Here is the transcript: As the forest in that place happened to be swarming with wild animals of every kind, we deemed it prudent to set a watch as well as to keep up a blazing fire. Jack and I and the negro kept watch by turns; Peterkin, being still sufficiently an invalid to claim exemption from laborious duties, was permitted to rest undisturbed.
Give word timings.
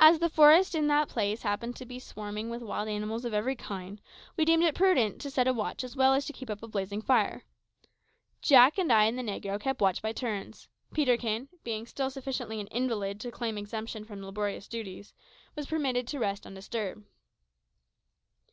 As 0.00 0.18
the 0.18 0.28
forest 0.28 0.74
in 0.74 0.88
that 0.88 1.06
place 1.08 1.42
happened 1.42 1.76
to 1.76 1.86
be 1.86 2.00
swarming 2.00 2.50
with 2.50 2.62
wild 2.64 2.88
animals 2.88 3.24
of 3.24 3.32
every 3.32 3.54
kind, 3.54 4.00
we 4.36 4.44
deemed 4.44 4.64
it 4.64 4.74
prudent 4.74 5.20
to 5.20 5.30
set 5.30 5.46
a 5.46 5.52
watch 5.52 5.84
as 5.84 5.94
well 5.94 6.14
as 6.14 6.26
to 6.26 6.32
keep 6.32 6.50
up 6.50 6.64
a 6.64 6.66
blazing 6.66 7.00
fire. 7.00 7.44
Jack 8.42 8.76
and 8.76 8.92
I 8.92 9.04
and 9.04 9.16
the 9.16 9.22
negro 9.22 9.60
kept 9.60 9.80
watch 9.80 10.02
by 10.02 10.10
turns; 10.12 10.66
Peterkin, 10.92 11.48
being 11.62 11.86
still 11.86 12.10
sufficiently 12.10 12.58
an 12.60 12.66
invalid 12.72 13.20
to 13.20 13.30
claim 13.30 13.56
exemption 13.56 14.04
from 14.04 14.20
laborious 14.24 14.66
duties, 14.66 15.14
was 15.54 15.68
permitted 15.68 16.08
to 16.08 16.18
rest 16.18 16.44
undisturbed. 16.44 17.04